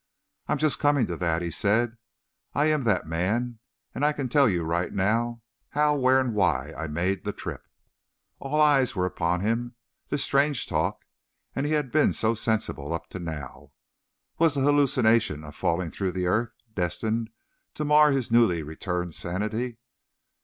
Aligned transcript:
"I'm 0.47 0.57
just 0.57 0.79
coming 0.79 1.05
to 1.05 1.17
that," 1.17 1.43
he 1.43 1.51
said; 1.51 1.95
"I 2.55 2.65
am 2.65 2.85
that 2.85 3.05
man, 3.05 3.59
and 3.93 4.03
I 4.03 4.13
can 4.13 4.29
tell 4.29 4.49
you 4.49 4.63
right 4.63 4.91
now, 4.91 5.43
how, 5.69 5.95
where, 5.95 6.19
and 6.19 6.33
why 6.33 6.73
I 6.75 6.87
made 6.87 7.23
the 7.23 7.31
trip!" 7.31 7.61
All 8.39 8.59
eyes 8.59 8.95
were 8.95 9.05
upon 9.05 9.41
him. 9.41 9.75
This 10.09 10.23
strange 10.23 10.65
talk, 10.65 11.05
and 11.55 11.67
he 11.67 11.73
had 11.73 11.91
been 11.91 12.13
so 12.13 12.33
sensible 12.33 12.95
up 12.95 13.09
to 13.09 13.19
now. 13.19 13.73
Was 14.39 14.55
the 14.55 14.61
hallucination 14.61 15.43
of 15.43 15.55
falling 15.55 15.91
through 15.91 16.13
the 16.13 16.25
earth 16.25 16.53
destined 16.73 17.29
to 17.75 17.85
mar 17.85 18.11
his 18.11 18.31
newly 18.31 18.63
returned 18.63 19.13
sanity? 19.13 19.77